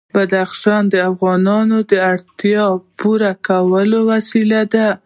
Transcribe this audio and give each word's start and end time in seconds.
بدخشان 0.15 0.83
د 0.89 0.95
افغانانو 1.11 1.77
د 1.91 1.93
اړتیاوو 2.11 2.81
د 2.81 2.85
پوره 2.99 3.31
کولو 3.47 3.99
وسیله 4.11 4.61
ده. 4.73 4.87